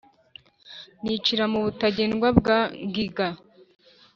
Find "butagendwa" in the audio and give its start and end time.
1.65-2.27